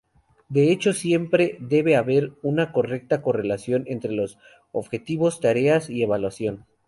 [0.49, 4.17] De hecho, siempre debe haber una correcta correlación entre
[4.71, 6.65] objetivos, tareas y evaluación.